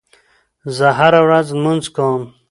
زه 0.77 0.87
هره 0.97 1.19
ورځ 1.27 1.47
لمونځ 1.55 1.85
کوم. 1.95 2.21